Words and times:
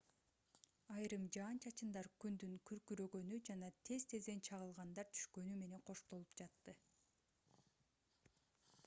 айрым 0.93 1.25
жаан-чачындар 1.35 2.09
күндүн 2.23 2.55
күркүрөгөнү 2.69 3.37
жана 3.49 3.69
тез-тезден 3.89 4.41
чагылгандар 4.49 5.11
түшкөнү 5.19 5.59
менен 5.61 5.85
коштолуп 5.91 6.35
жатты 6.43 6.77